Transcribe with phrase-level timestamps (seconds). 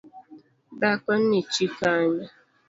[0.79, 2.25] Dhakoni chi Kanye?